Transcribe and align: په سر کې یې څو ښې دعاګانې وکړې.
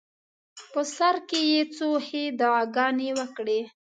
په 0.71 0.81
سر 0.95 1.15
کې 1.29 1.39
یې 1.51 1.61
څو 1.75 1.89
ښې 2.05 2.23
دعاګانې 2.39 3.09
وکړې. 3.19 3.59